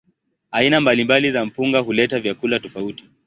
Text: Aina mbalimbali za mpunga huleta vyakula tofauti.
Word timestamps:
Aina 0.51 0.81
mbalimbali 0.81 1.31
za 1.31 1.45
mpunga 1.45 1.79
huleta 1.79 2.19
vyakula 2.19 2.59
tofauti. 2.59 3.05